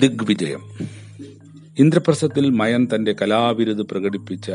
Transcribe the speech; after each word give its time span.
ദിഗ്വിജയം. 0.00 0.60
ഇന്ദ്രപ്രസ്ഥത്തിൽ 1.78 2.50
മയൻ 2.50 2.88
തന്റെ 2.94 3.14
കലാവിരുത് 3.22 3.82
പ്രകടിപ്പിച്ച 3.82 4.50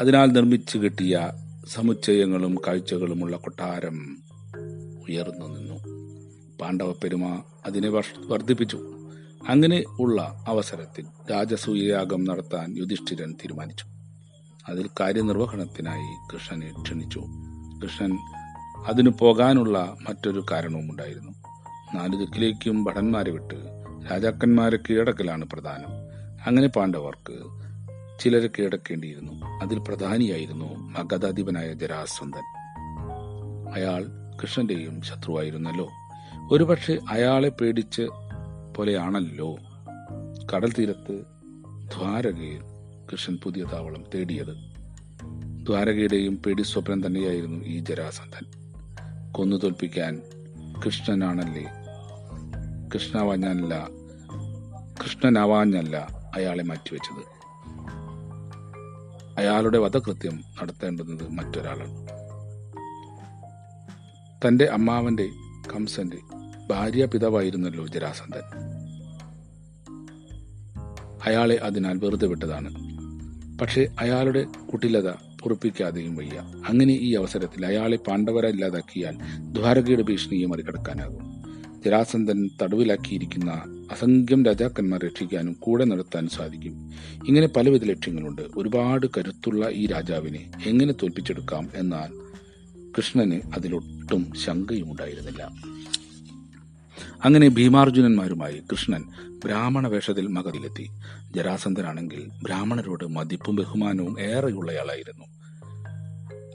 അതിനാൽ 0.00 0.32
നിർമ്മിച്ചു 0.32 0.78
കിട്ടിയ 0.78 1.30
സമുച്ചയങ്ങളും 1.68 2.58
കാഴ്ചകളുമുള്ള 2.66 3.36
കൊട്ടാരം 3.36 4.18
ഉയർന്നു 5.08 5.58
നിന്നു. 5.58 5.74
പാണ്ഡവ 6.60 6.92
പെരുമ 6.92 7.42
അതിനെ 7.66 7.88
വർദ്ധിപ്പിച്ചു. 8.26 8.78
അങ്ങനെ 9.48 9.84
ഉള്ള 10.00 10.44
അവസരത്തിൽ 10.48 11.04
രാജസൂയയാഗം 11.30 12.24
നടത്താൻ 12.24 12.78
യുധിഷ്ഠിരൻ 12.78 13.32
തീരുമാനിച്ചു. 13.32 13.84
അതിൽ 14.68 14.88
കാര്യനിർവഹണത്തിനായി 15.00 16.34
കൃഷ്ണനെ 16.34 16.82
ക്ഷണിച്ചു. 16.82 17.20
കൃഷ്ണൻ 17.82 18.18
അതിനു 18.86 19.10
പോകാനുള്ള 19.18 19.96
മറ്റൊരു 20.08 20.44
കാരണവും 20.50 20.90
ഉണ്ടായിരുന്നു 20.90 21.45
നാല് 21.94 22.16
ദിക്കിലേക്കും 22.16 22.84
ഭടന്മാരെ 22.84 23.30
വിട്ട് 23.30 23.54
രാജാക്കന്മാരെ 24.10 24.76
കീഴടക്കലാണ് 24.76 25.44
പ്രധാനം. 25.44 25.88
അങ്ങനെ 26.46 26.66
പാണ്ഡവർക്ക് 26.68 27.36
ചിലരെ 28.20 28.46
കീഴടക്കേണ്ടിയിരുന്നു. 28.46 29.46
അതിൽ 29.62 29.78
പ്രധാനിയായിരുന്നു 29.78 30.76
മഗധാധിപനായ 30.76 31.72
ജരാസന്ധൻ. 31.72 32.42
അയാൾ 33.74 34.06
കൃഷ്ണന്റെയും 34.42 35.02
ശത്രുവായിരുന്നല്ലോ. 35.02 35.88
ഒരുപക്ഷെ 36.50 36.98
അയാളെ 37.08 37.48
പേടിച്ച് 37.48 38.02
പോലെയാണല്ലോ. 38.76 39.58
കടൽ 40.54 40.72
തീരത്ത് 40.72 41.24
ദ്വാരകയിൽ 41.94 42.60
കൃഷ്ണൻ 43.12 43.38
പുതിയ 43.42 43.64
താവളം 43.64 44.04
തേടിയത്. 44.14 44.54
ദ്വാരകയുടെയും 45.66 46.36
പേടി 46.36 46.62
സ്വപ്നം 46.62 47.06
തന്നെയായിരുന്നു 47.06 47.64
ഈ 47.64 47.78
ജരാസന്ധൻ. 47.78 48.46
കൊന്നു 49.32 49.56
തോൽപ്പിക്കാൻ 49.56 50.22
കൃഷ്ണനാണല്ലേ 50.86 51.64
കൃഷ്ണാവാഞ്ഞല്ല 52.94 53.88
കൃഷ്ണനാവാഞ്ഞല്ല 55.04 55.96
അയാളെ 56.34 56.62
മാറ്റിവെച്ചത്. 56.62 57.36
അയാളുടെ 59.38 59.78
വധകൃത്യം 59.78 60.44
നടത്തേണ്ടുന്നത് 60.62 61.28
മറ്റൊരാളാണ്. 61.28 62.08
തന്റെ 64.48 64.64
അമ്മാവന്റെ 64.64 65.28
കംസന്റെ 65.74 66.18
ഭാര്യ 66.70 67.04
പിതാവായിരുന്നല്ലോ 67.04 67.86
ജരാസന്ധൻ. 67.86 68.42
അയാളെ 71.26 71.54
അതിനാൽ 71.54 71.98
വെറുതെ 71.98 72.26
വിട്ടതാണ്. 72.26 72.74
പക്ഷേ 73.58 73.86
അയാളുടെ 74.00 74.46
കുട്ടിലത 74.72 75.10
പൊറുപ്പിക്കാതെയും 75.10 76.16
വയ്യ. 76.16 76.38
അങ്ങനെ 76.68 76.92
ഈ 76.92 77.14
അവസരത്തിൽ 77.14 77.66
അയാളെ 77.66 77.96
പാണ്ഡവര 77.96 78.46
ഇല്ലാതാക്കിയാൽ 78.46 79.18
ദ്വാരകയുടെ 79.52 80.02
ഭീഷണിയെ 80.02 80.46
മറികടക്കാനാകും. 80.46 81.35
ജരാസന്ധൻ 81.84 82.50
തടവിലാക്കിയിരിക്കുന്ന 82.62 83.50
അസംഖ്യം 83.92 84.44
രാജാക്കന്മാർ 84.44 85.00
രക്ഷിക്കാനും 85.00 85.56
കൂടെ 85.60 85.84
നടത്താനും 85.84 86.30
സാധിക്കും. 86.30 86.90
ഇങ്ങനെ 87.26 87.46
പലവിധ 87.46 87.84
ലക്ഷ്യങ്ങളുണ്ട്. 87.84 88.42
ഒരുപാട് 88.56 89.06
കരുത്തുള്ള 89.06 89.68
ഈ 89.68 89.86
രാജാവിനെ 89.86 90.50
എങ്ങനെ 90.66 90.92
തോൽപ്പിച്ചെടുക്കാം 90.92 91.70
എന്നാൽ 91.74 92.26
കൃഷ്ണന് 92.96 93.40
അതിലൊട്ടും 93.56 94.32
ശങ്കയും 94.44 94.90
ഉണ്ടായിരുന്നില്ല 94.90 95.52
അങ്ങനെ 97.24 97.48
ഭീമാർജുനന്മാരുമായി 97.48 98.62
കൃഷ്ണൻ 98.72 99.04
ബ്രാഹ്മണ 99.44 99.88
വേഷത്തിൽ 99.88 100.26
മകതിലെത്തി. 100.26 100.90
ജരാസന്ധനാണെങ്കിൽ 101.34 102.30
ബ്രാഹ്മണരോട് 102.42 103.08
മതിപ്പും 103.08 103.56
ബഹുമാനവും 103.56 104.20
ഏറെയുള്ളയാളായിരുന്നു. 104.20 105.24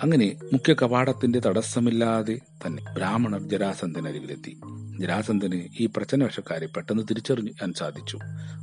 അങ്ങനെ 0.04 0.36
മുഖ്യ 0.54 0.74
കവാടത്തിന്റെ 0.74 1.40
തടസ്സമില്ലാതെ 1.40 2.40
തന്നെ 2.66 2.84
ബ്രാഹ്മണർ 2.94 3.42
ജരാസന്ധനരികിലെത്തി 3.42 4.60
ജരാസന്ധന് 5.00 5.62
ഈ 5.80 5.86
പ്രചനവശക്കാരെ 5.86 6.66
പെട്ടെന്ന് 6.66 7.04
തിരിച്ചറിയാൻ 7.04 7.74
സാധിച്ചു. 7.74 8.18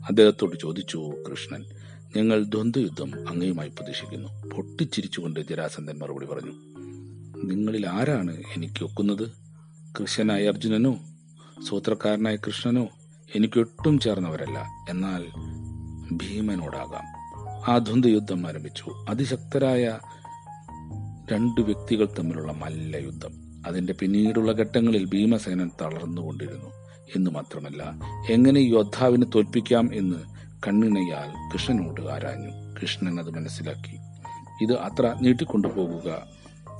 അദ്ദേഹത്തോട് 0.09 0.59
ചോദിച്ചു 0.59 1.11
കൃഷ്ണൻ 1.31 1.65
ഞങ്ങൾ 2.17 2.45
ദ്വന്ദ്വയുദ്ധം 2.45 3.29
അങ്ങയുമായി 3.29 3.69
പ്രതീക്ഷിക്കുന്നു. 3.69 4.49
പൊട്ടിച്ചിരിച്ചുകൊണ്ട് 4.49 5.41
ജരാസന്ധൻ 5.41 5.99
മറുപടി 5.99 6.27
പറഞ്ഞു 6.27 6.53
നിങ്ങളിൽ 7.45 7.89
ആരാണ് 7.89 8.43
എനിക്ക് 8.57 8.85
ഒക്കുന്നത്? 8.85 9.29
കൃഷ്ണനായ 10.01 10.49
അർജുനനോ? 10.49 10.99
സൂത്രക്കാരനായ 11.69 12.37
കൃഷ്ണനോ? 12.37 12.89
എനിക്കൊട്ടും 13.37 13.99
ചേർന്നവരല്ല. 13.99 14.67
എന്നാൽ 14.91 15.25
ഭീമനോടാകാം. 16.13 17.05
ആ 17.71 17.79
ദ്വന്ദ്വയുദ്ധം 17.79 18.47
ആരംഭിച്ചു. 18.47 19.07
അതിശക്തരായ 19.09 19.99
രണ്ട് 21.33 21.61
വ്യക്തികൾ 21.61 22.09
തമ്മിലുള്ള 22.19 22.53
മല്ല 22.53 22.97
യുദ്ധം. 22.97 23.63
അതിന്റെ 23.67 23.93
പിന്നീടുള്ള 23.93 24.53
ഘട്ടങ്ങളിൽ 24.53 25.05
ഭീമസേനൻ 25.05 25.71
തളർന്നുകൊണ്ടിരുന്നു. 25.81 26.71
എന്ന് 27.17 27.31
മാത്രമല്ല 27.31 27.99
എങ്ങനെ 28.31 28.59
യോദ്ധാവിനെ 28.59 29.27
തോൽപ്പിക്കാം 29.35 29.95
എന്ന് 29.95 30.17
കണ്ണിണയാൽ 30.67 31.53
കൃഷ്ണനോട് 31.53 32.01
ആരാഞ്ഞു. 32.01 32.75
കൃഷ്ണൻ 32.83 33.21
അത് 33.21 33.31
മനസ്സിലാക്കി. 33.31 33.97
ഇത് 34.65 34.79
അത്ര 34.79 35.17
നീട്ടിക്കൊണ്ടുപോകുക 35.23 36.27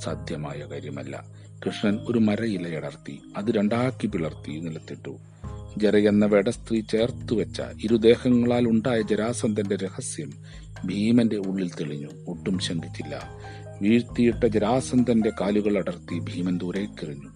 സാധ്യമായ 0.05 0.67
കാര്യമല്ല. 0.73 1.25
കൃഷ്ണൻ 1.67 1.99
ഒരു 2.09 2.19
മരയിലയടർത്തി 2.19 3.21
അത് 3.37 3.51
രണ്ടാക്കി 3.51 4.07
പിളർത്തി 4.07 4.61
നിലത്തിട്ടു. 4.61 5.19
ജര 5.77 5.97
എന്ന 5.97 6.27
വേട 6.27 6.51
സ്ത്രീ 6.51 6.81
ചേർത്തു 6.81 7.35
വെച്ച 7.35 7.63
ഇരുദേഹങ്ങളാൽ 7.85 8.69
ഉണ്ടായ 8.69 9.03
ജരാസന്ധന്റെ 9.03 9.77
രഹസ്യം 9.77 10.33
ഭീമന്റെ 10.85 11.37
ഉള്ളിൽ 11.37 11.71
തെളിഞ്ഞു. 11.71 12.09
ഒട്ടും 12.29 12.59
ശങ്കിച്ചില്ല. 12.59 13.29
വീഴ്ത്തിയിട്ട 13.83 14.47
ജരാസന്ധന്റെ 14.47 15.33
കാലുകൾ 15.41 15.79
അടർത്തി 15.79 16.19
ഭീമൻ 16.19 16.59
ദൂരേക്കെറിഞ്ഞു 16.59 17.29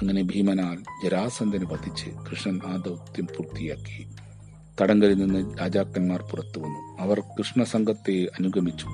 അങ്ങനെ 0.00 0.22
ഭീമനാൽ 0.22 0.78
ജരാസന്ധന് 1.04 1.64
വധിച്ച് 1.64 2.10
കൃഷ്ണൻ 2.10 2.60
ആ 2.66 2.76
ദൗത്യം 2.76 3.26
പൂർത്തിയാക്കി. 3.26 4.06
തടങ്കലിൽ 4.80 5.14
നിന്ന് 5.14 5.58
രാജാക്കന്മാർ 5.58 6.22
പുറത്തു 6.22 6.58
വന്നു. 6.58 7.02
അവർ 7.02 7.20
കൃഷ്ണസംഘത്തെ 7.20 8.24
അനുഗമിച്ചു. 8.24 8.86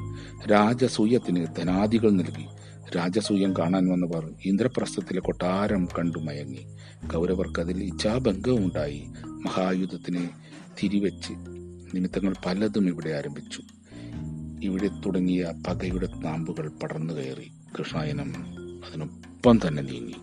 രാജസൂയത്തിന് 0.46 1.46
ധനാദികൾ 1.58 2.10
നൽകി. 2.10 2.46
രാജസൂയം 2.96 3.52
കാണാൻ 3.52 3.88
വന്നവർ 3.88 4.32
ഇന്ദ്രപ്രസ്ഥത്തിലെ 4.44 5.20
കൊട്ടാരം 5.20 5.88
കണ്ടു 5.98 6.18
മയങ്ങി. 6.18 6.66
കൗരവർക്ക് 7.14 7.60
അതിൽ 7.60 7.84
ഇച്ഛാഭംഗവും 7.84 8.64
ഉണ്ടായി 8.64 9.04
മഹായുദ്ധത്തിനെ 9.26 10.30
തിരിവെച്ച് 10.82 11.32
നിമിത്തങ്ങൾ 11.94 12.34
പലതും 12.46 12.88
ഇവിടെ 12.88 13.10
ആരംഭിച്ചു. 13.10 13.62
ഇവിടെ 14.62 14.88
തുടങ്ങിയ 15.06 15.52
പകയുടെ 15.66 16.08
താമ്പുകൾ 16.24 16.66
പടർന്നു 16.68 17.14
കയറി 17.14 17.46
കൃഷ്ണായനം 17.78 18.30
അതിനൊപ്പം 18.86 19.60
തന്നെ 19.66 19.82
നീങ്ങി. 19.82 20.16